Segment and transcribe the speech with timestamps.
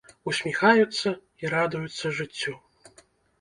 [0.29, 1.13] Усміхаюцца
[1.43, 2.57] і радуюцца жыццю.